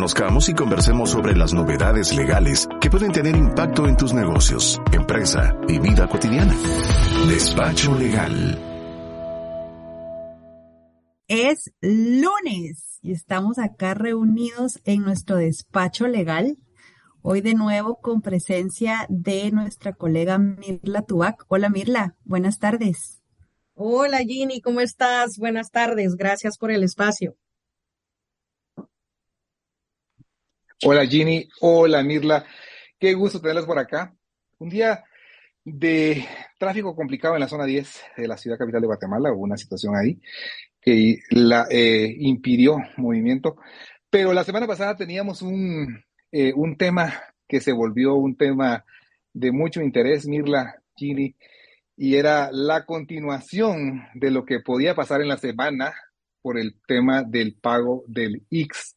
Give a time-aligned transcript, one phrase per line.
[0.00, 5.54] Conozcamos y conversemos sobre las novedades legales que pueden tener impacto en tus negocios, empresa
[5.68, 6.56] y vida cotidiana.
[7.28, 8.58] Despacho Legal.
[11.28, 16.56] Es lunes y estamos acá reunidos en nuestro despacho legal.
[17.20, 21.44] Hoy de nuevo con presencia de nuestra colega Mirla Tubac.
[21.48, 23.20] Hola Mirla, buenas tardes.
[23.74, 25.36] Hola Ginny, ¿cómo estás?
[25.36, 27.36] Buenas tardes, gracias por el espacio.
[30.82, 32.46] Hola Ginny, hola Mirla,
[32.98, 34.14] qué gusto tenerlos por acá.
[34.58, 35.04] Un día
[35.62, 36.24] de
[36.56, 39.94] tráfico complicado en la zona 10 de la ciudad capital de Guatemala, hubo una situación
[39.94, 40.18] ahí
[40.80, 43.56] que la eh, impidió movimiento,
[44.08, 46.02] pero la semana pasada teníamos un,
[46.32, 47.12] eh, un tema
[47.46, 48.86] que se volvió un tema
[49.34, 51.36] de mucho interés, Mirla, Ginny,
[51.94, 55.92] y era la continuación de lo que podía pasar en la semana
[56.40, 58.94] por el tema del pago del X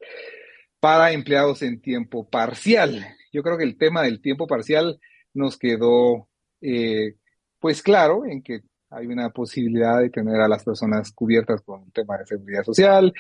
[0.84, 3.08] para empleados en tiempo parcial.
[3.32, 5.00] Yo creo que el tema del tiempo parcial
[5.34, 6.28] nos quedó
[6.60, 7.16] eh,
[7.58, 11.92] pues claro en que hay una posibilidad de tener a las personas cubiertas con un
[11.92, 13.14] tema de seguridad social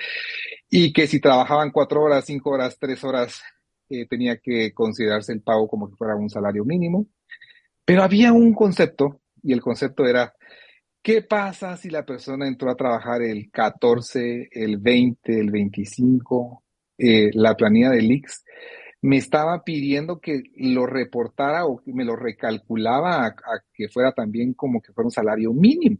[0.70, 3.42] y que si trabajaban cuatro horas, cinco horas, tres horas,
[3.88, 7.08] eh, tenía que considerarse el pago como que fuera un salario mínimo.
[7.86, 10.36] Pero había un concepto y el concepto era,
[11.02, 16.63] ¿qué pasa si la persona entró a trabajar el 14, el 20, el 25
[17.06, 18.44] eh, la planilla del IX,
[19.02, 23.36] me estaba pidiendo que lo reportara o que me lo recalculaba a,
[23.74, 25.98] que fuera también como que fuera un salario mínimo.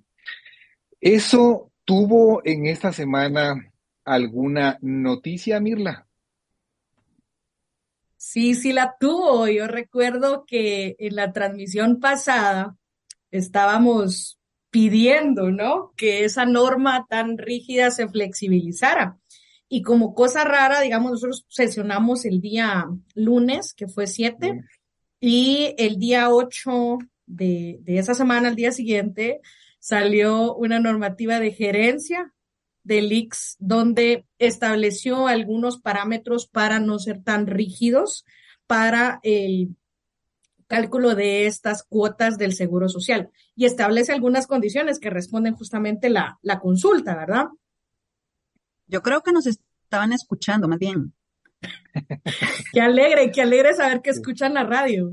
[1.02, 3.74] ¿Eso tuvo en esta semana
[4.06, 6.08] alguna noticia, Mirla?
[8.16, 9.50] Sí, sí la tuvo.
[9.50, 12.78] Yo recuerdo que en la transmisión pasada
[13.32, 15.92] estábamos pidiendo, ¿no?
[15.98, 19.18] Que esa norma tan rígida se flexibilizara.
[19.74, 22.86] Y como cosa rara, digamos, nosotros sesionamos el día
[23.16, 24.62] lunes, que fue 7,
[25.20, 29.42] y el día 8 de, de esa semana, el día siguiente,
[29.80, 32.36] salió una normativa de gerencia
[32.84, 38.26] del IX donde estableció algunos parámetros para no ser tan rígidos
[38.68, 39.76] para el
[40.68, 46.38] cálculo de estas cuotas del Seguro Social y establece algunas condiciones que responden justamente la,
[46.44, 47.48] la consulta, ¿verdad?
[48.88, 51.14] Yo creo que nos estaban escuchando, más bien.
[52.74, 55.12] qué alegre, qué alegre saber que escuchan la radio.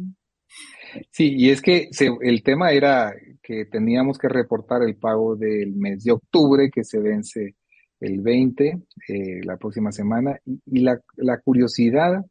[1.11, 1.89] Sí, y es que
[2.23, 6.99] el tema era que teníamos que reportar el pago del mes de octubre que se
[6.99, 7.57] vence
[8.01, 8.79] el 20,
[9.09, 12.25] eh, la próxima semana, y, la, la, curiosidad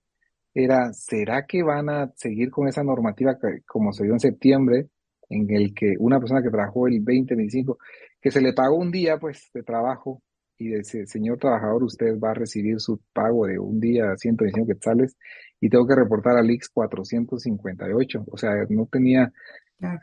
[0.53, 4.88] era, ¿será que van a seguir con esa normativa como se dio en septiembre,
[5.29, 7.78] en el que una persona que trabajó el 20, 25,
[8.19, 10.23] que se le pagó un día pues de trabajo
[10.59, 15.16] y dice, señor trabajador, usted va a recibir su pago de un día 125 quetzales
[15.62, 18.25] y tengo que reportar al IX 458.
[18.30, 19.31] O sea, no tenía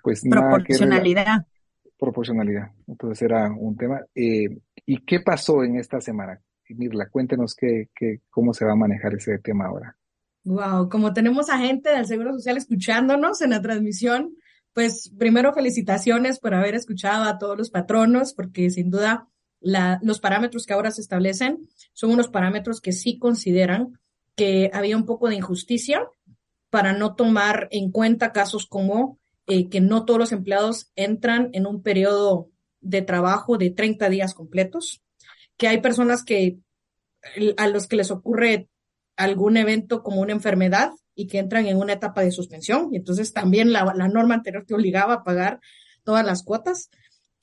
[0.02, 1.46] pues nada Proporcionalidad.
[1.98, 2.70] proporcionalidad.
[2.86, 4.00] Entonces era un tema.
[4.14, 4.48] Eh,
[4.86, 6.40] ¿Y qué pasó en esta semana?
[6.70, 9.94] Mirla, cuéntenos qué, qué, cómo se va a manejar ese tema ahora.
[10.44, 14.34] Wow, como tenemos a gente del Seguro Social escuchándonos en la transmisión,
[14.72, 19.28] pues primero felicitaciones por haber escuchado a todos los patronos, porque sin duda
[19.60, 23.98] los parámetros que ahora se establecen son unos parámetros que sí consideran
[24.34, 26.06] que había un poco de injusticia
[26.70, 31.66] para no tomar en cuenta casos como eh, que no todos los empleados entran en
[31.66, 32.50] un periodo
[32.80, 35.02] de trabajo de 30 días completos,
[35.56, 36.58] que hay personas que
[37.56, 38.68] a los que les ocurre
[39.16, 43.32] algún evento como una enfermedad y que entran en una etapa de suspensión, y entonces
[43.32, 45.60] también la, la norma anterior te obligaba a pagar
[46.04, 46.90] todas las cuotas,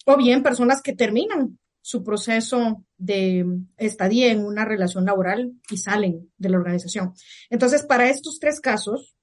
[0.05, 3.45] o bien personas que terminan su proceso de
[3.75, 7.13] estadía en una relación laboral y salen de la organización.
[7.49, 9.17] Entonces, para estos tres casos,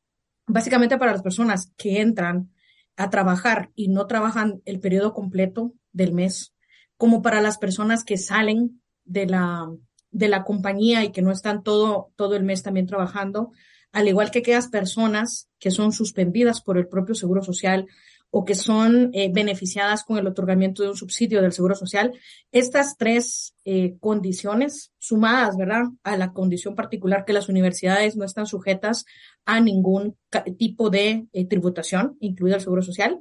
[0.46, 2.50] básicamente para las personas que entran
[2.96, 6.52] a trabajar y no trabajan el periodo completo del mes,
[6.98, 9.66] como para las personas que salen de la,
[10.10, 13.52] de la compañía y que no están todo, todo el mes también trabajando,
[13.90, 17.86] al igual que aquellas personas que son suspendidas por el propio Seguro Social
[18.30, 22.12] o que son eh, beneficiadas con el otorgamiento de un subsidio del Seguro Social.
[22.52, 28.46] Estas tres eh, condiciones sumadas, ¿verdad?, a la condición particular que las universidades no están
[28.46, 29.04] sujetas
[29.44, 30.16] a ningún
[30.56, 33.20] tipo de eh, tributación, incluido el Seguro Social.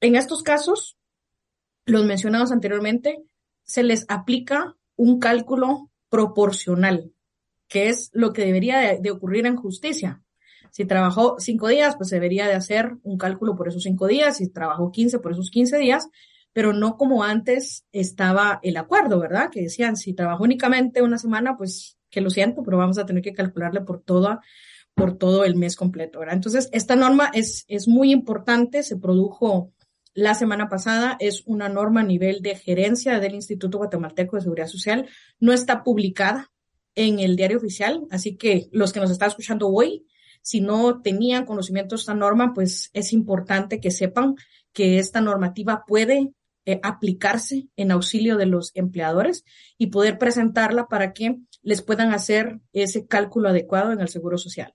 [0.00, 0.98] En estos casos,
[1.86, 3.22] los mencionados anteriormente,
[3.62, 7.12] se les aplica un cálculo proporcional,
[7.66, 10.23] que es lo que debería de ocurrir en justicia.
[10.74, 14.38] Si trabajó cinco días, pues se debería de hacer un cálculo por esos cinco días,
[14.38, 16.08] si trabajó 15 por esos 15 días,
[16.52, 19.50] pero no como antes estaba el acuerdo, ¿verdad?
[19.52, 23.22] Que decían, si trabajó únicamente una semana, pues que lo siento, pero vamos a tener
[23.22, 24.40] que calcularle por toda
[24.96, 26.34] por todo el mes completo, ¿verdad?
[26.34, 29.72] Entonces, esta norma es, es muy importante, se produjo
[30.12, 34.66] la semana pasada, es una norma a nivel de gerencia del Instituto Guatemalteco de Seguridad
[34.66, 36.50] Social, no está publicada
[36.96, 40.04] en el diario oficial, así que los que nos están escuchando hoy,
[40.44, 44.34] si no tenían conocimiento de esta norma, pues es importante que sepan
[44.74, 46.34] que esta normativa puede
[46.66, 49.46] eh, aplicarse en auxilio de los empleadores
[49.78, 54.74] y poder presentarla para que les puedan hacer ese cálculo adecuado en el Seguro Social.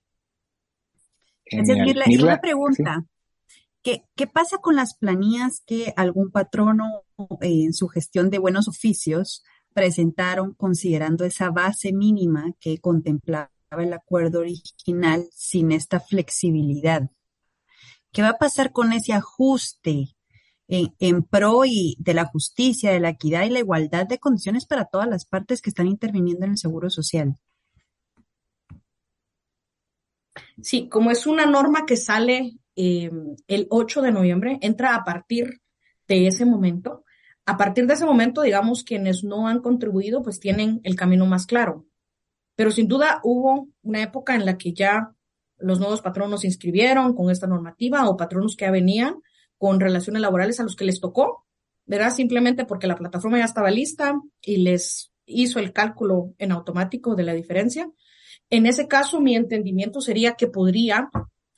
[1.44, 1.68] Es
[2.20, 3.06] una pregunta.
[3.80, 7.04] ¿Qué, ¿Qué, pasa con las planillas que algún patrono
[7.40, 13.92] eh, en su gestión de buenos oficios presentaron considerando esa base mínima que contemplaba el
[13.92, 17.10] acuerdo original sin esta flexibilidad?
[18.12, 20.16] ¿Qué va a pasar con ese ajuste
[20.66, 24.84] en, pro y de la justicia, de la equidad y la igualdad de condiciones para
[24.84, 27.36] todas las partes que están interviniendo en el seguro social.
[30.60, 35.60] Sí, como es una norma que sale em, el 8 de noviembre, entra a partir
[36.06, 37.04] de ese momento.
[37.46, 41.46] A partir de ese momento, digamos, quienes no han contribuido, pues tienen el camino más
[41.46, 41.86] claro.
[42.60, 45.14] Pero sin duda hubo una época en la que ya
[45.56, 49.14] los nuevos patronos se inscribieron con esta normativa o patronos que ya venían
[49.56, 51.46] con relaciones laborales a los que les tocó,
[51.86, 52.10] ¿verdad?
[52.10, 54.12] Simplemente porque la plataforma ya estaba lista
[54.42, 57.90] y les hizo el cálculo en automático de la diferencia.
[58.50, 61.08] En ese caso, mi entendimiento sería que podría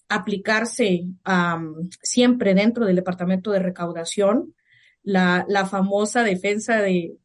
[0.09, 1.09] aplicarse
[2.01, 4.55] siempre dentro del departamento de recaudación
[5.03, 7.17] la, la famosa defensa de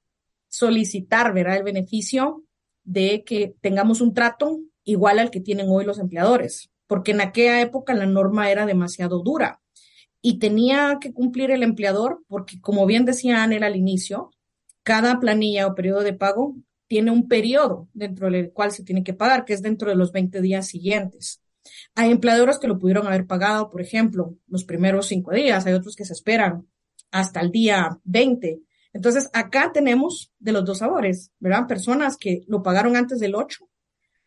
[0.48, 1.58] solicitar, ¿verdad?
[1.58, 2.42] El beneficio
[2.88, 7.60] de que tengamos un trato igual al que tienen hoy los empleadores, porque en aquella
[7.62, 9.60] época la norma era demasiado dura
[10.22, 14.31] y tenía que cumplir el empleador porque, como bien decía Anel al inicio,
[14.84, 16.56] cada planilla o periodo de pago
[16.88, 20.13] tiene un periodo dentro del cual se tiene que pagar, que es dentro de los
[20.13, 21.42] 20 días siguientes.
[21.94, 25.98] Hay empleadores que lo pudieron haber pagado, por ejemplo, los primeros cinco días, hay otros
[25.98, 26.66] que se esperan
[27.12, 28.62] hasta el día 20.
[28.94, 31.68] Entonces, acá tenemos de los dos sabores, ¿verdad?
[31.68, 33.68] Personas que lo pagaron antes del 8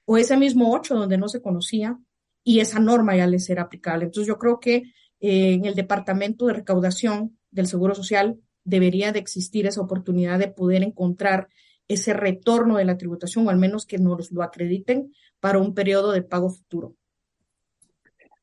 [0.04, 1.98] o ese mismo 8 donde no se conocía
[2.44, 4.04] y esa norma ya les era aplicable.
[4.04, 4.84] Entonces, yo creo que
[5.20, 10.82] en el departamento de recaudación del Seguro Social debería de existir esa oportunidad de poder
[10.82, 11.48] encontrar
[11.88, 16.12] ese retorno de la tributación, o al menos que nos lo acrediten para un periodo
[16.12, 16.94] de pago futuro.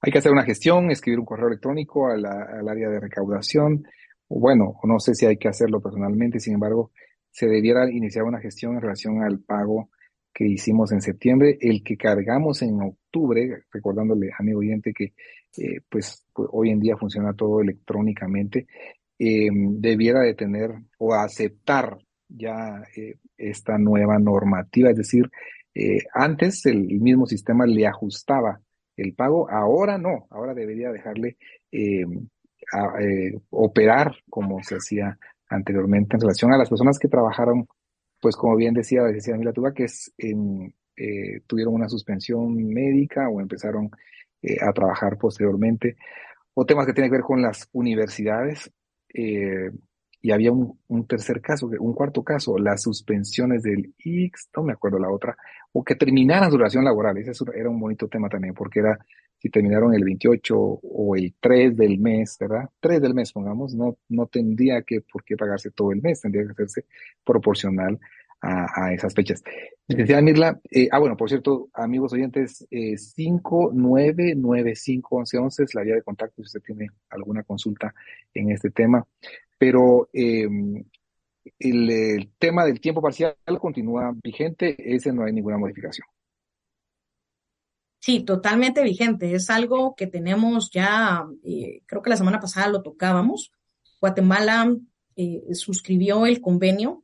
[0.02, 3.88] Hay que hacer una gestión, escribir un correo electrónico al área de recaudación.
[4.30, 6.92] Bueno, no sé si hay que hacerlo personalmente, sin embargo,
[7.32, 9.90] se debiera iniciar una gestión en relación al pago
[10.34, 15.14] que hicimos en septiembre, el que cargamos en octubre, recordándole a mi oyente que
[15.58, 18.68] eh, pues, pues, hoy en día funciona todo electrónicamente,
[19.18, 21.98] eh, debiera de tener o aceptar
[22.28, 25.30] ya eh, esta nueva normativa, es decir,
[26.14, 28.60] antes el, mismo sistema le ajustaba
[28.96, 31.38] el pago, ahora no, ahora debería dejarle
[33.50, 35.18] operar como se hacía
[35.50, 37.68] anteriormente en relación a las personas que trabajaron
[38.20, 43.92] pues como bien decía, decía Tuba, que es eh, tuvieron una suspensión médica o empezaron
[44.42, 45.96] eh, a trabajar posteriormente,
[46.54, 48.72] o temas que tienen que ver con las universidades.
[50.28, 55.00] Y había un, tercer caso, un cuarto caso, las suspensiones del X, no me acuerdo
[55.00, 55.38] la otra,
[55.72, 57.18] o que terminaran su relación laboral.
[57.18, 59.00] Ese era un bonito tema también, porque era
[59.38, 62.70] si terminaron el 28 o el 3 del mes, ¿verdad?
[62.82, 66.44] 3 del mes, pongamos, no, no tendría que por qué pagarse todo el mes, tendría
[66.44, 66.84] que hacerse
[67.24, 67.98] proporcional
[68.42, 69.44] a, esas fechas.
[69.88, 76.04] Licenciada Mirla, eh, ah, bueno, por cierto, amigos oyentes, eh, 599511 es la vía de
[76.04, 77.94] contacto si usted tiene alguna consulta
[78.34, 79.06] en este tema.
[79.58, 80.84] Pero em,
[81.60, 86.08] el, el, tema del tiempo parcial continúa vigente, ese no hay ninguna modificación.
[88.00, 89.34] Sí, totalmente vigente.
[89.34, 93.52] Es algo que tenemos ya, eh, creo que la semana pasada lo tocábamos.
[94.00, 94.74] Guatemala
[95.16, 97.04] eh, suscribió el convenio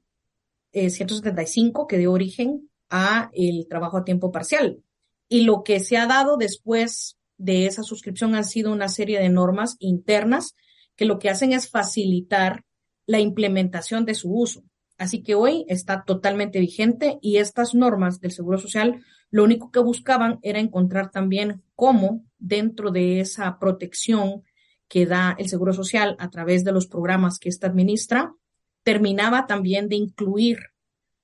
[0.74, 4.84] 175 eh, que dio origen a el trabajo a tiempo parcial.
[5.30, 9.30] Y lo que se ha dado después de esa suscripción han sido una serie de
[9.30, 10.56] normas internas
[10.96, 12.64] que lo que hacen es facilitar
[13.06, 14.64] la implementación de su uso.
[14.98, 19.80] Así que hoy está totalmente vigente y estas normas del Seguro Social lo único que
[19.80, 24.44] buscaban era encontrar también cómo dentro de esa protección
[24.88, 28.36] que da el Seguro Social a través de los programas que ésta administra,
[28.84, 30.60] terminaba también de incluir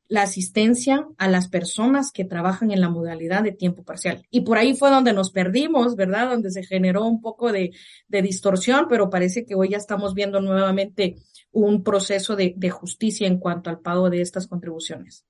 [0.08, 4.26] la asistencia a las personas que trabajan en la modalidad de tiempo parcial.
[4.32, 6.30] Y por ahí fue donde nos perdimos, ¿verdad?
[6.30, 7.72] Donde se generó un poco de,
[8.08, 11.18] distorsión, pero parece que hoy ya estamos viendo nuevamente
[11.52, 15.26] un proceso de justicia en cuanto al pago de estas contribuciones.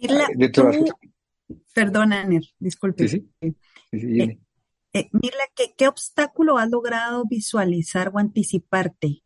[0.00, 0.28] Mirla,
[1.74, 3.06] perdona, Ner, disculpe.
[3.06, 4.20] Sí, sí.
[4.20, 4.38] Eh,
[4.94, 5.44] eh, Mirla,
[5.76, 9.22] ¿qué, obstáculo has logrado visualizar o anticiparte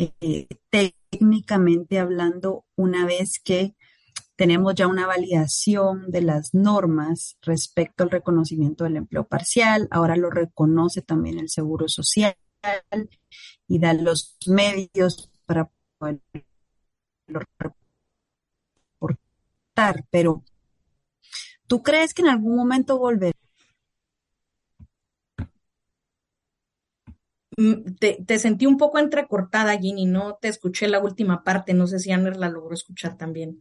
[0.00, 3.74] eh, técnicamente hablando una vez que
[4.34, 9.86] tenemos ya una validación de las normas respecto al reconocimiento del empleo parcial?
[9.90, 12.34] Ahora lo reconoce también el Seguro Social
[13.68, 16.22] y da los medios para poder
[18.96, 20.42] reportar, pero
[21.66, 23.39] ¿tú crees que en algún momento volverá?
[27.98, 32.12] Te, sentí un poco entrecortada, Ginny, no te escuché la última parte, no sé si
[32.12, 33.60] Aner la logró escuchar también.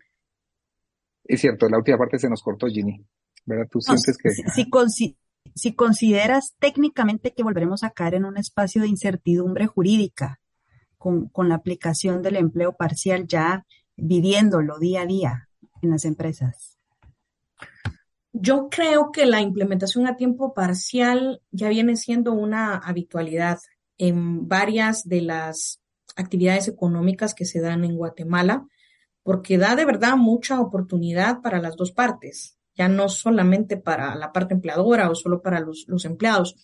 [1.24, 3.06] Es cierto, la última parte se nos cortó, Ginny.
[3.46, 3.68] ¿Verdad?
[3.70, 4.30] Tú sientes que...
[4.30, 5.18] Si,
[5.56, 10.40] si consideras técnicamente que volveremos a caer en un espacio de incertidumbre jurídica
[10.98, 13.66] con, con la aplicación del empleo parcial ya
[13.96, 15.50] viviéndolo día a día
[15.82, 16.78] en las empresas.
[18.32, 23.60] Yo creo que la implementación a tiempo parcial ya viene siendo una habitualidad
[24.00, 25.82] en varias de las
[26.16, 28.66] actividades económicas que se dan en Guatemala,
[29.22, 34.32] porque da de verdad mucha oportunidad para las dos partes, ya no solamente para la
[34.32, 36.56] parte empleadora o solo para los, empleados.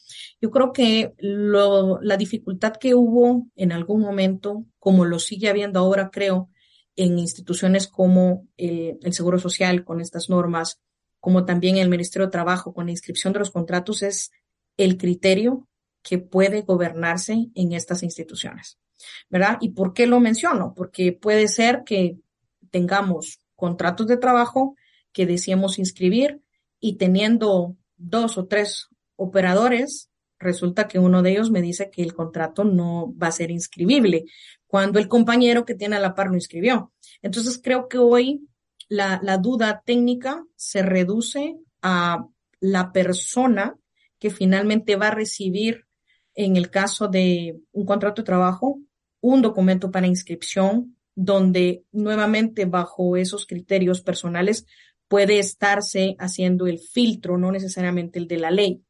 [0.42, 6.10] Yo creo que la dificultad que hubo en algún momento, como lo sigue habiendo ahora,
[6.12, 6.50] creo,
[6.96, 10.80] en instituciones como el, Seguro Social con estas normas,
[11.20, 14.32] como también el Ministerio de Trabajo con la inscripción de los contratos, es
[14.78, 15.68] el criterio
[16.08, 18.78] que puede gobernarse en estas instituciones,
[19.28, 19.58] ¿verdad?
[19.60, 20.74] ¿Y por qué lo menciono?
[20.76, 22.20] Porque puede ser que
[22.70, 24.76] tengamos contratos de trabajo
[25.12, 26.42] que deseamos inscribir
[26.80, 32.14] y teniendo dos o tres operadores, resulta que uno de ellos me dice que el
[32.14, 34.26] contrato no va a ser inscribible
[34.68, 36.94] cuando el compañero que tiene a la par no inscribió.
[37.24, 38.48] Entonces creo que hoy
[38.90, 42.28] la duda técnica se reduce a
[42.60, 43.76] la persona
[44.20, 45.88] que finalmente va a recibir
[46.36, 48.80] en el caso de un contrato de trabajo,
[49.22, 54.66] un documento para inscripción donde nuevamente bajo esos criterios personales
[55.08, 58.84] puede estarse haciendo el filtro, no necesariamente el de la ley.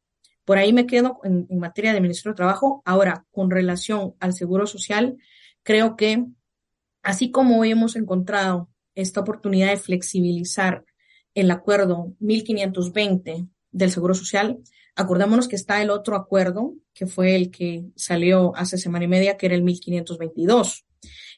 [0.44, 2.82] Por ahí me quedo en, materia de Ministerio de Trabajo.
[2.84, 5.16] Ahora, con relación al Seguro Social,
[5.62, 6.24] creo que
[7.02, 10.84] así como hemos encontrado esta oportunidad de flexibilizar
[11.34, 14.58] el acuerdo 1520 del Seguro Social,
[14.96, 19.36] Acordémonos que está el otro acuerdo, que fue el que salió hace semana y media,
[19.36, 20.86] que era el 1522.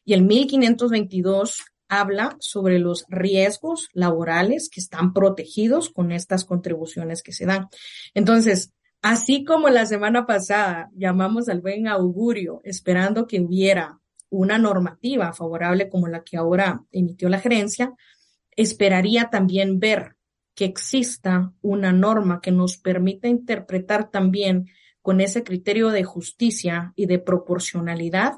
[0.05, 7.33] Y el 1522 habla sobre los riesgos laborales que están protegidos con estas contribuciones que
[7.33, 7.69] se dan.
[8.15, 8.73] Entonces,
[9.03, 13.99] así como la semana pasada llamamos al buen augurio esperando que hubiera
[14.31, 17.93] una normativa favorable como la que ahora emitió la gerencia,
[18.55, 20.18] esperaría también ver
[20.59, 24.67] que exista una norma que nos permita interpretar también
[25.03, 28.33] con ese criterio de justicia y de proporcionalidad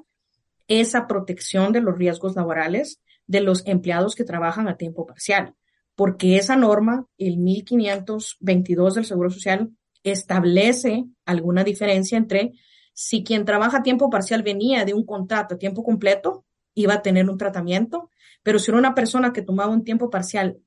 [0.69, 5.55] esa protección de los riesgos laborales de los empleados que trabajan a tiempo parcial,
[5.95, 9.71] porque esa norma, el 1522 del Seguro Social,
[10.03, 12.53] establece alguna diferencia entre
[12.93, 17.03] si quien trabaja a tiempo parcial venía de un contrato a tiempo completo, iba a
[17.03, 18.11] tener un tratamiento,
[18.43, 20.59] pero si era una persona que tomaba un tiempo parcial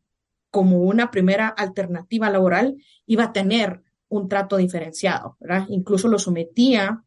[0.53, 5.65] como una primera alternativa laboral, iba a tener un trato diferenciado, ¿verdad?
[5.69, 7.03] Incluso lo sometía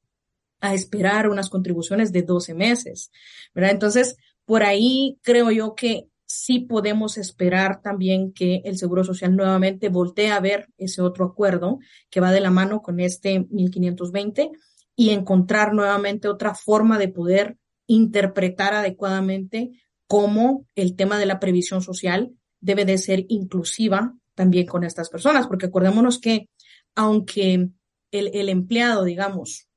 [0.61, 3.13] a esperar unas contribuciones de 12 meses,
[3.55, 3.71] ¿verdad?
[3.71, 9.91] Entonces, por ahí creo yo que sí podemos esperar también que el Seguro Social nuevamente
[9.91, 11.79] voltee a ver ese otro acuerdo
[12.11, 14.51] que va de la mano con este 1520
[14.97, 19.71] y encontrar nuevamente otra forma de poder interpretar adecuadamente
[20.09, 22.33] cómo el tema de la previsión social
[22.67, 26.49] debe de ser inclusiva también con estas personas, porque acordémonos que
[26.97, 27.71] aunque
[28.11, 29.69] el, empleado, digamos,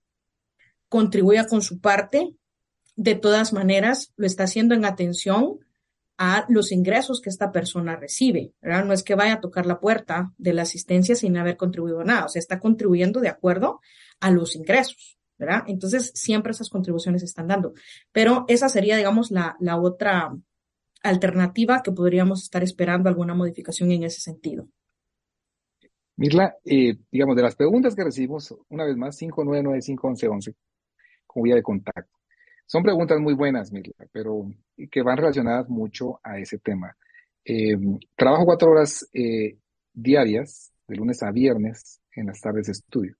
[0.87, 2.35] contribuya con su parte,
[2.95, 5.59] de todas maneras lo está haciendo en atención
[6.17, 8.85] a los ingresos que esta persona recibe, ¿verdad?
[8.85, 12.25] No es que vaya a tocar la puerta de la asistencia sin haber contribuido nada,
[12.25, 13.81] o sea, está contribuyendo de acuerdo
[14.19, 15.63] a los ingresos, ¿verdad?
[15.67, 17.73] Entonces, siempre esas contribuciones están dando.
[18.11, 20.35] Pero esa sería, digamos, la, la otra
[21.01, 24.67] alternativa que podríamos estar esperando alguna modificación en ese sentido.
[26.15, 30.53] Mirla, eh, digamos, de las preguntas que recibimos, una vez más, 59951111,
[31.25, 32.19] como vía de contacto.
[32.65, 34.51] Son preguntas muy buenas, Mirla, pero
[34.91, 36.95] que van relacionadas mucho a ese tema.
[37.45, 37.77] Eh,
[38.15, 39.57] trabajo cuatro horas eh,
[39.93, 43.15] diarias, de lunes a viernes, en las tardes de estudio.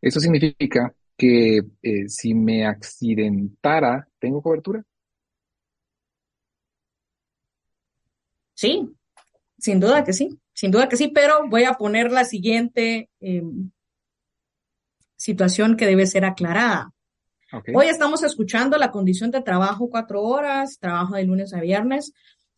[0.00, 1.60] Eso significa que
[2.08, 4.84] si me accidentara, ¿tengo cobertura?
[8.56, 8.88] Sí,
[9.58, 13.70] Sin duda que sí, sin duda que sí, pero voy a poner la siguiente em,
[15.16, 16.92] situación que debe ser aclarada.
[17.74, 22.12] Hoy estamos escuchando la condición de trabajo cuatro horas, trabajo de lunes a viernes,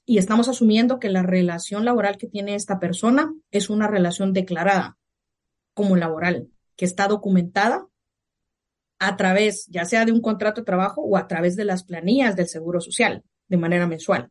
[0.04, 4.96] y estamos asumiendo que la relación laboral que tiene esta persona es una relación declarada
[5.74, 7.86] como laboral, que está documentada
[8.98, 12.34] a través, ya sea de un contrato de trabajo o a través de las planillas
[12.36, 14.30] del Seguro Social de manera mensual.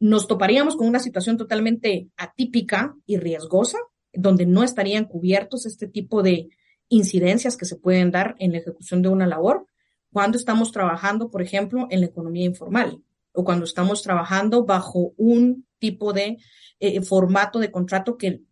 [0.00, 3.78] Nos toparíamos con una situación totalmente atípica y riesgosa,
[4.12, 6.48] donde no estarían cubiertos este tipo de
[6.88, 9.66] incidencias que se pueden dar en la ejecución de una labor
[10.12, 13.02] cuando estamos trabajando, por ejemplo, en la economía informal
[13.32, 16.38] o cuando estamos trabajando bajo un tipo de
[16.80, 18.42] eh, formato de contrato que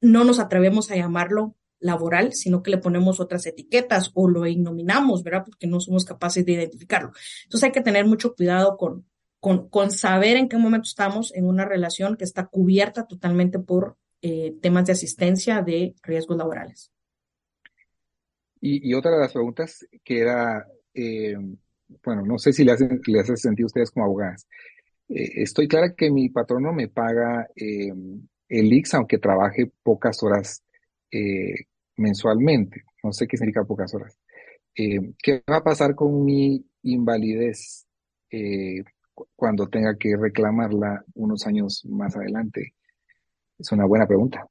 [0.00, 5.22] no nos atrevemos a llamarlo laboral, sino que le ponemos otras etiquetas o lo ignominamos,
[5.22, 5.44] ¿verdad?
[5.44, 7.12] Porque no somos capaces de identificarlo.
[7.44, 9.04] Entonces hay que tener mucho cuidado con,
[9.42, 13.96] con, con saber en qué momento estamos en una relación que está cubierta totalmente por
[14.20, 16.92] eh, temas de asistencia de riesgos laborales.
[18.60, 21.34] Y, otra de las preguntas que era, eh,
[22.04, 24.46] bueno, no sé si le hacen, le hace sentido a ustedes como abogadas.
[25.08, 30.62] Eh, estoy clara que mi patrono me paga el IX aunque trabaje pocas horas
[31.96, 32.84] mensualmente.
[33.02, 34.16] No sé qué significa pocas horas.
[34.76, 37.86] Eh, ¿Qué va a pasar con mi invalidez
[38.30, 38.82] eh,
[39.36, 42.74] cuando tenga que reclamarla unos años más adelante?
[43.58, 44.46] Es una buena pregunta.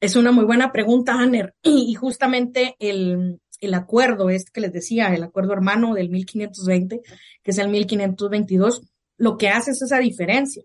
[0.00, 1.54] Es una muy buena pregunta, Hanner.
[1.62, 7.00] Y, justamente el, el acuerdo este que les decía, el acuerdo hermano del 1520,
[7.42, 8.82] que es el 1522,
[9.16, 10.62] lo que hace es esa diferencia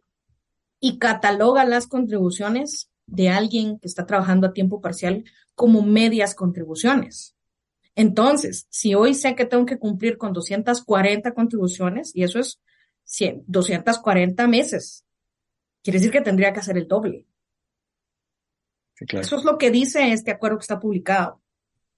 [0.79, 5.24] y cataloga las contribuciones de alguien que está trabajando a tiempo parcial
[5.55, 7.33] como medias contribuciones.
[7.95, 12.59] Entonces, si hoy sé que tengo que cumplir con 240 contribuciones, y eso es
[13.05, 15.05] 100, 240 meses,
[15.83, 17.27] quiere decir que tendría que hacer el doble.
[18.95, 21.41] Eso es lo que dice este acuerdo que está publicado,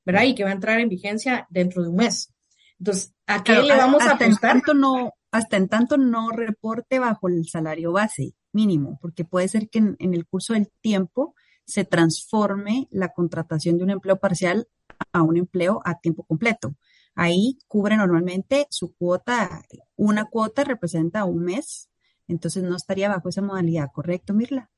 [0.06, 0.24] ¿verdad?
[0.24, 2.34] Y que va a entrar en vigencia dentro de un mes.
[2.80, 4.62] Entonces, ¿a qué le vamos a apostar?
[4.76, 9.80] no, hasta en tanto no reporte bajo el salario base mínimo, porque puede ser que
[9.80, 14.68] en, el curso del tiempo se transforme la contratación de un empleo parcial
[15.12, 16.76] a un empleo a tiempo completo.
[17.16, 19.64] Ahí cubre normalmente su cuota,
[19.96, 21.90] una cuota representa un mes,
[22.28, 24.70] entonces no estaría bajo esa modalidad, ¿correcto, Mirla?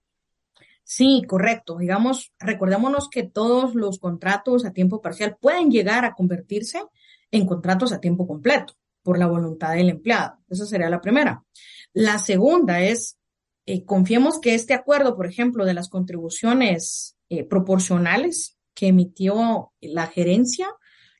[0.83, 1.77] Sí, correcto.
[1.77, 6.81] Digamos, recordémonos que todos los contratos a tiempo parcial pueden llegar a convertirse
[7.31, 10.37] en contratos a tiempo completo por la voluntad del empleado.
[10.49, 11.43] Esa sería la primera.
[11.93, 13.17] La segunda es
[13.65, 20.05] eh, confiemos que este acuerdo, por ejemplo, de las contribuciones eh, proporcionales que emitió la
[20.05, 20.67] gerencia,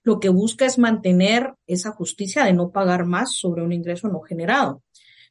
[0.04, 4.22] lo que busca es mantener esa justicia de no pagar más sobre un ingreso no
[4.22, 4.84] generado.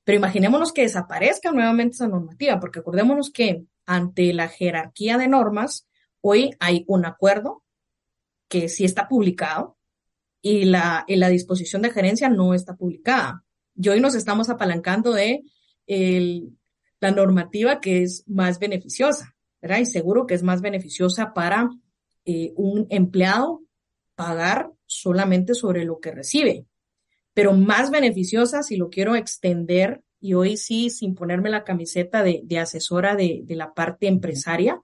[0.03, 5.87] Pero imaginémonos que desaparezca nuevamente esa normativa, porque acordémonos que ante la jerarquía de normas,
[6.21, 7.62] hoy hay un acuerdo
[8.49, 9.79] que sí está publicado
[10.43, 13.45] y la, y la disposición de gerencia no está publicada.
[13.77, 15.45] Y hoy nos estamos apalancando de
[15.87, 19.79] la normativa que es más beneficiosa, ¿verdad?
[19.79, 21.71] Y seguro que es más beneficiosa para
[22.27, 23.62] eh, un empleado
[24.15, 26.67] pagar solamente sobre lo que recibe,
[27.33, 32.59] pero más beneficiosa si lo quiero extender y hoy sí, sin ponerme la camiseta de,
[32.59, 34.83] asesora de, de la parte empresaria,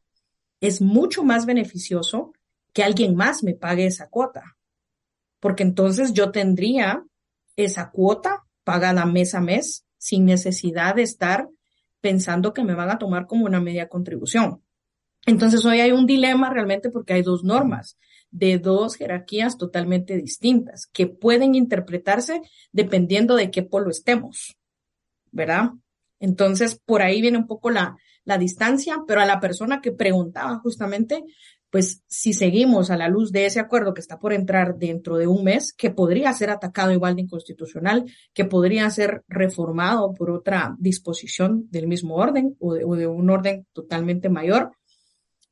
[0.61, 2.33] es mucho más beneficioso
[2.73, 4.57] que alguien más me pague esa cuota,
[5.41, 7.05] porque entonces yo tendría
[7.57, 11.49] esa cuota pagada mes a mes sin necesidad de estar
[12.01, 14.63] pensando que me van a tomar como una media contribución.
[15.27, 17.97] Entonces hoy hay un dilema realmente porque hay dos normas
[18.31, 24.57] de dos jerarquías totalmente distintas que pueden interpretarse dependiendo de qué polo estemos,
[25.31, 25.71] ¿verdad?
[26.19, 30.59] Entonces por ahí viene un poco la, la distancia, pero a la persona que preguntaba
[30.59, 31.25] justamente,
[31.71, 35.27] pues si seguimos a la luz de ese acuerdo que está por entrar dentro de
[35.27, 38.05] un mes, que podría ser atacado igual de inconstitucional,
[38.35, 44.29] que podría ser reformado por otra disposición del mismo orden o de, un orden totalmente
[44.29, 44.73] mayor,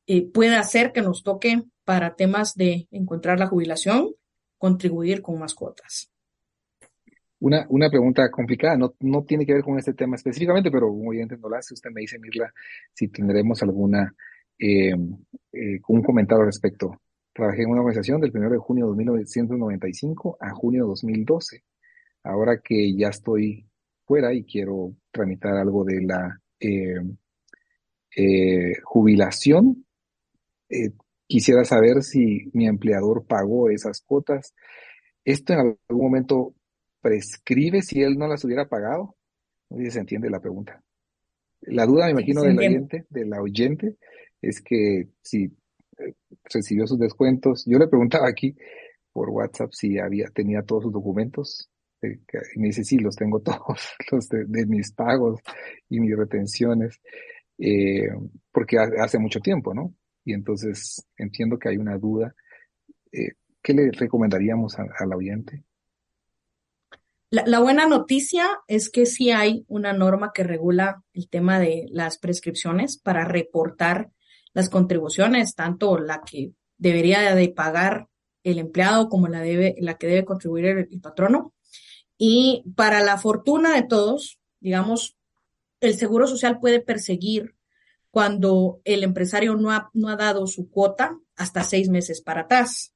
[0.07, 4.09] eh, puede hacer que nos toque para temas de encontrar la jubilación,
[4.57, 6.11] contribuir con más cuotas.
[7.39, 11.17] Una, una pregunta complicada, no, no tiene que ver con este tema específicamente, pero muy
[11.17, 11.73] bien no la hace.
[11.73, 12.53] Usted me dice, Mirla,
[12.93, 14.13] si tendremos alguna
[14.63, 14.93] eh,
[15.53, 17.01] eh, comentario al respecto.
[17.33, 21.63] Trabajé en una organización del 1 de junio de 1995 a junio de 2012.
[22.23, 23.65] Ahora que ya estoy
[24.05, 27.01] fuera y quiero tramitar algo de la eh,
[28.83, 29.83] jubilación,
[31.27, 34.53] quisiera saber si mi empleador pagó esas cuotas.
[35.23, 36.55] ¿Esto en algún momento
[37.01, 39.15] prescribe si él no las hubiera pagado?
[39.69, 40.83] No sé si se entiende la pregunta.
[41.61, 43.95] La duda, me imagino, del oyente, de la oyente,
[44.41, 45.43] es que si
[45.99, 46.13] eh,
[46.51, 47.63] recibió sus descuentos.
[47.65, 48.55] Yo le preguntaba aquí
[49.13, 51.69] por WhatsApp si había, tenía todos sus documentos.
[52.01, 52.19] Eh,
[52.55, 55.39] y me dice, sí, los tengo todos, los de, mis pagos
[55.87, 56.99] y mis retenciones,
[57.59, 58.09] eh,
[58.51, 59.93] porque hace mucho tiempo, ¿no?
[60.23, 62.35] Y entonces entiendo que hay una duda.
[63.11, 65.63] ¿Qué le recomendaríamos al oyente?
[67.33, 72.17] La, buena noticia es que sí hay una norma que regula el tema de las
[72.17, 74.11] prescripciones para reportar
[74.51, 78.09] las contribuciones, tanto la que debería de pagar
[78.43, 81.53] el empleado como la, debe, la que debe contribuir el, patrono.
[82.17, 85.15] Y para la fortuna de todos, digamos,
[85.79, 87.55] el Seguro Social puede perseguir
[88.11, 92.93] cuando el empresario no ha, no ha dado su cuota hasta seis meses para atrás.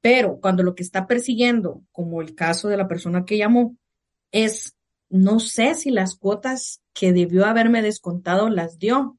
[0.00, 3.76] Pero cuando lo que está persiguiendo, como el caso de la persona que llamó,
[4.30, 4.76] es
[5.10, 9.18] no sé si las cuotas que debió haberme descontado las dio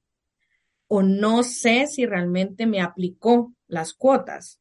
[0.87, 4.59] o no sé si realmente me aplicó las cuotas.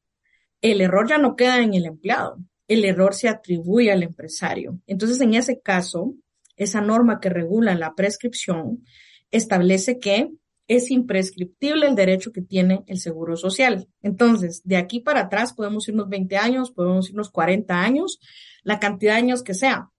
[0.61, 4.81] El error ya no queda en el empleado, el error se atribuye al empresario.
[4.87, 6.15] Entonces, en ese caso,
[6.57, 8.85] esa norma que regula la prescripción
[9.31, 10.31] establece que
[10.71, 13.89] es imprescriptible el derecho que tiene el Seguro Social.
[14.03, 18.21] Entonces, de aquí para atrás podemos irnos 20 años, podemos irnos 40 años,
[18.63, 19.91] la cantidad de años que sea.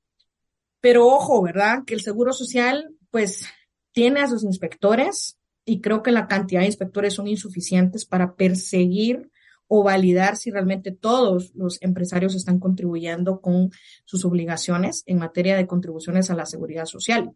[0.79, 1.83] Pero ojo, ¿verdad?
[1.85, 3.43] Que el Seguro Social, pues,
[3.91, 9.29] tiene a sus inspectores y creo que la cantidad de inspectores son insuficientes para perseguir
[9.67, 13.71] o validar si realmente todos los empresarios están contribuyendo con
[14.05, 17.33] sus obligaciones en materia de contribuciones a la seguridad social.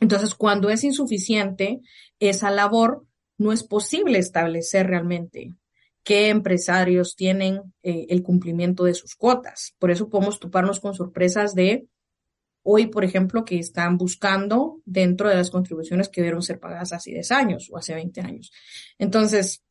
[0.00, 1.80] Entonces, cuando es insuficiente
[2.20, 3.06] esa labor,
[3.38, 5.54] no es posible establecer realmente
[6.02, 9.74] qué empresarios tienen eh, el cumplimiento de sus cuotas.
[9.78, 11.86] Por eso podemos toparnos con sorpresas de
[12.62, 17.10] hoy, por ejemplo, que están buscando dentro de las contribuciones que debieron ser pagadas hace
[17.10, 18.52] 10 años o hace 20 años.
[18.98, 19.62] Entonces,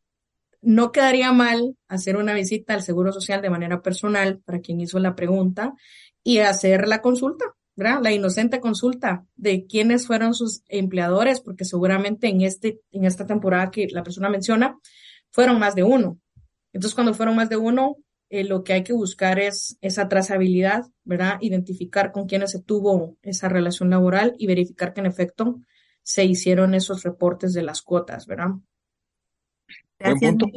[0.61, 4.99] no quedaría mal hacer una visita al Seguro Social de manera personal para quien hizo
[4.99, 5.73] la pregunta
[6.23, 12.41] y hacer la consulta la inocente consulta de quiénes fueron sus empleadores, porque seguramente en,
[12.41, 14.79] este, en esta temporada que la persona menciona,
[15.31, 16.19] fueron más de uno.
[16.71, 17.97] Entonces, cuando fueron más de uno,
[18.29, 21.38] eh, lo que hay que buscar es esa trazabilidad, ¿verdad?
[21.41, 25.59] Identificar con quiénes se tuvo esa relación laboral y verificar que en efecto
[26.01, 28.51] se hicieron esos reportes de las cuotas, ¿verdad?
[29.99, 30.47] Buen punto,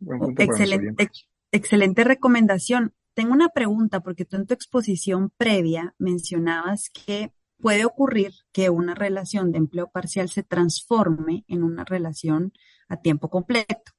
[0.00, 0.42] buen punto.
[0.42, 1.10] excelente,
[1.50, 2.94] excelente recomendación.
[3.14, 8.94] Tengo una pregunta porque tú en tu exposición previa mencionabas que puede ocurrir que una
[8.94, 12.52] relación de empleo parcial se transforme en una relación
[12.88, 13.92] a tiempo completo.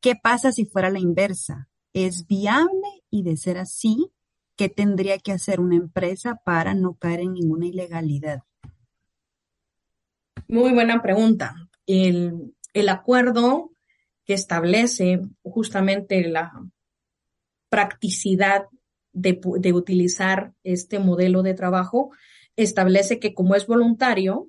[0.00, 1.68] ¿Qué pasa si fuera la inversa?
[1.94, 3.02] ¿Es viable?
[3.10, 4.12] Y de ser así,
[4.54, 8.42] ¿qué tendría que hacer una empresa para no caer en ninguna ilegalidad?
[10.46, 11.54] Muy buena pregunta.
[11.86, 13.72] El, el acuerdo
[14.26, 16.52] que establece justamente la
[17.68, 18.66] practicidad
[19.12, 22.10] de, utilizar este modelo de trabajo
[22.56, 24.48] establece que como es voluntario,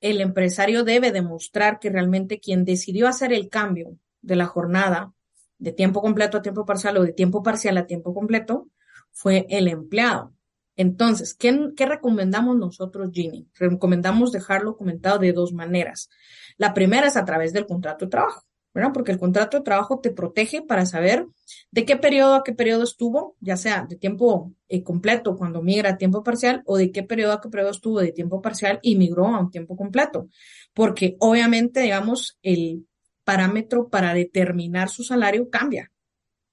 [0.00, 5.12] el empresario debe demostrar que realmente quien decidió hacer el cambio de la jornada
[5.58, 8.68] de tiempo completo a tiempo parcial o de tiempo parcial a tiempo completo
[9.12, 10.34] fue el empleado.
[10.74, 13.46] Entonces, ¿qué, qué recomendamos nosotros, Ginny?
[13.54, 16.08] Recomendamos dejarlo comentado de dos maneras.
[16.56, 18.42] La primera es a través del contrato de trabajo.
[18.74, 18.90] ¿Verdad?
[18.92, 21.26] Porque el contrato de trabajo te protege para saber
[21.70, 25.90] de qué periodo a qué periodo estuvo, ya sea de tiempo eh, completo cuando migra
[25.90, 28.96] a tiempo parcial o de qué periodo a qué periodo estuvo de tiempo parcial y
[28.96, 30.28] migró a un tiempo completo.
[30.74, 32.86] Porque obviamente, digamos, el
[33.24, 35.92] parámetro para determinar su salario cambia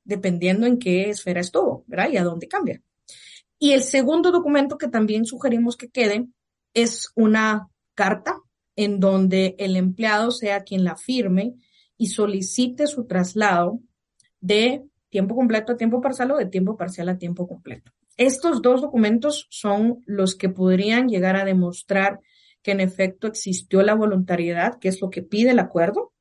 [0.09, 2.09] dependiendo en qué esfera estuvo, ¿verdad?
[2.11, 2.81] Y a dónde cambia.
[3.59, 6.27] Y el segundo documento que también sugerimos que quede
[6.73, 8.41] es una carta
[8.75, 11.53] en donde el empleado sea quien la firme
[11.99, 13.79] y solicite su traslado
[14.39, 17.91] de tiempo completo a tiempo parcial o de tiempo parcial a tiempo completo.
[18.17, 22.19] Estos dos documentos son los que podrían llegar a demostrar
[22.63, 26.13] que en efecto existió la voluntariedad, que es lo que pide el acuerdo,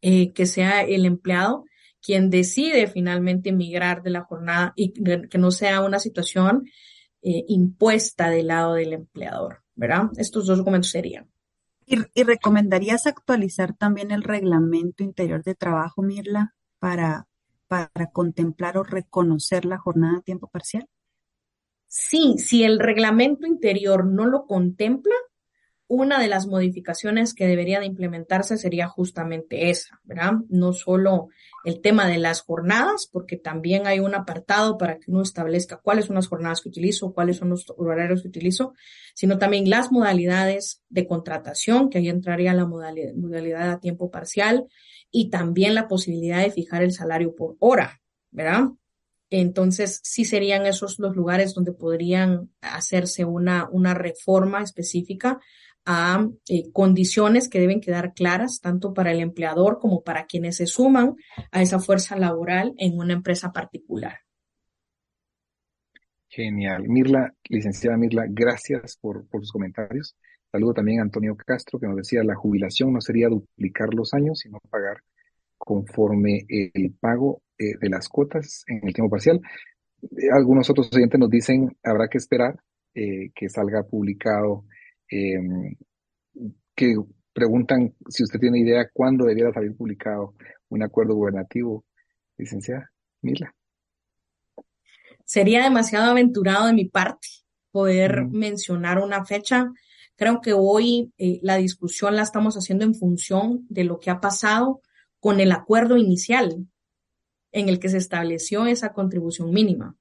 [0.00, 1.64] eh, que sea el empleado
[2.00, 6.64] quien decide finalmente emigrar de la jornada y que no sea una situación
[7.20, 10.10] eh, impuesta del lado del empleador, ¿verdad?
[10.16, 11.28] Estos dos documentos serían.
[11.86, 17.28] ¿Y, recomendarías actualizar también el reglamento interior de trabajo, Mirla, para,
[17.68, 20.88] para contemplar o reconocer la jornada a tiempo parcial?
[21.86, 25.14] Sí, si el reglamento interior no lo contempla,
[25.88, 30.32] una de las modificaciones que debería de implementarse sería justamente esa, ¿verdad?
[30.48, 31.28] No solo
[31.64, 36.06] el tema de las jornadas, porque también hay un apartado para que uno establezca cuáles
[36.06, 38.74] son las jornadas que utilizo, cuáles son los horarios que utilizo,
[39.14, 44.66] sino también las modalidades de contratación, que ahí entraría la modalidad, a tiempo parcial,
[45.10, 48.70] y también la posibilidad de fijar el salario por hora, ¿verdad?
[49.30, 55.40] Entonces, sí serían esos los lugares donde podrían hacerse una, una reforma específica
[55.86, 60.66] a eh, condiciones que deben quedar claras tanto para el empleador como para quienes se
[60.66, 61.14] suman
[61.52, 64.18] a esa fuerza laboral en una empresa particular.
[66.28, 66.88] Genial.
[66.88, 70.16] Mirla, licenciada Mirla, gracias por, por sus comentarios.
[70.50, 74.40] Saludo también a Antonio Castro, que nos decía, la jubilación no sería duplicar los años,
[74.40, 74.98] sino pagar
[75.56, 79.40] conforme el pago eh, de las cuotas en el tiempo parcial.
[80.02, 82.58] Eh, algunos otros oyentes nos dicen, habrá que esperar
[82.94, 84.64] que salga publicado
[85.08, 85.76] Em,
[86.74, 86.96] que
[87.32, 90.34] preguntan si usted tiene idea cuándo debiera salir publicado
[90.68, 91.84] un acuerdo gubernativo,
[92.36, 92.90] licenciada
[93.22, 93.54] Mila.
[95.24, 97.28] Sería demasiado aventurado de mi parte
[97.70, 99.72] poder mencionar una fecha.
[100.16, 104.20] Creo que hoy eh, la discusión la estamos haciendo en función de lo que ha
[104.20, 104.80] pasado
[105.20, 106.66] con el acuerdo inicial
[107.52, 109.96] en el que se estableció esa contribución mínima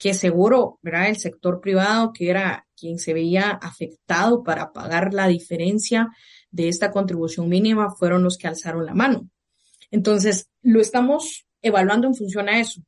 [0.00, 1.10] que seguro, ¿verdad?
[1.10, 6.08] El sector privado, que era quien se veía afectado para pagar la diferencia
[6.50, 9.28] de esta contribución mínima, fueron los que alzaron la mano.
[9.90, 12.82] Entonces, lo estamos evaluando en función a eso.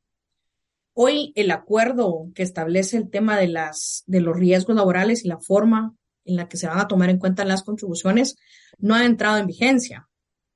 [0.93, 5.39] Hoy el acuerdo que establece el tema de, las, de los riesgos laborales y la
[5.39, 8.37] forma en la que se van a tomar en cuenta las contribuciones
[8.77, 10.07] no ha entrado en vigencia.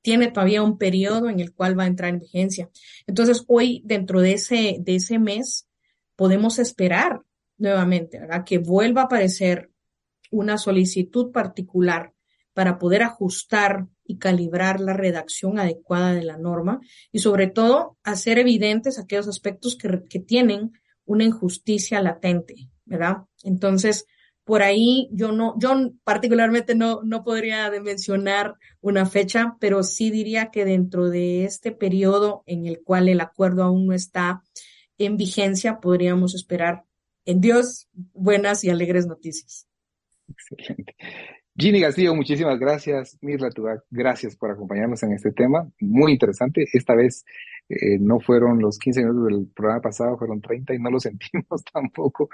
[0.02, 2.70] Tiene todavía un periodo en el cual va a entrar en vigencia.
[3.08, 5.68] Entonces, hoy, dentro de ese, de ese mes,
[6.16, 7.22] podemos esperar
[7.58, 8.44] nuevamente, ¿verdad?
[8.46, 9.72] Que vuelva a aparecer
[10.32, 12.14] una solicitud particular
[12.54, 16.80] para poder ajustar y calibrar la redacción adecuada de la norma
[17.12, 20.72] y sobre todo hacer evidentes aquellos aspectos que, que tienen
[21.06, 23.18] una injusticia latente, ¿verdad?
[23.44, 24.06] Entonces,
[24.44, 30.52] por ahí yo no, yo particularmente no, no podría mencionar una fecha, pero sí diría
[30.52, 34.42] que dentro de este periodo en el cual el acuerdo aún no está
[34.98, 36.87] en vigencia, podríamos esperar
[37.28, 39.68] en Dios buenas y alegres noticias.
[40.28, 40.96] Excelente.
[41.56, 43.18] Ginny García, muchísimas gracias.
[43.22, 45.70] Mirla Tubac, gracias por acompañarnos en este tema.
[45.80, 46.68] Muy interesante.
[46.72, 47.26] Esta vez
[47.68, 51.64] eh, no fueron los 15 minutos del programa pasado, fueron 30 y no lo sentimos
[51.72, 52.30] tampoco.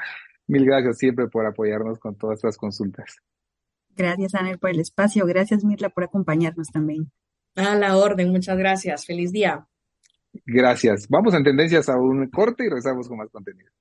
[0.48, 3.16] Mil gracias siempre por apoyarnos con todas estas consultas.
[3.96, 5.26] Gracias, Anel, por el espacio.
[5.26, 7.12] Gracias, Mirla, por acompañarnos también.
[7.56, 9.06] A la orden, muchas gracias.
[9.06, 9.68] Feliz día.
[10.46, 11.08] Gracias.
[11.08, 13.72] Vamos en tendencias a un corte y regresamos con más contenido.